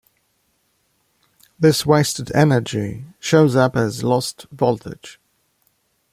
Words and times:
This 1.59 1.85
wasted 1.85 2.31
energy 2.35 3.05
shows 3.19 3.55
up 3.55 3.75
as 3.75 4.03
lost 4.03 4.47
voltage. 4.51 5.19